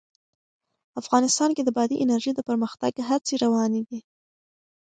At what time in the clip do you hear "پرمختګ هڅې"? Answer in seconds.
2.49-3.35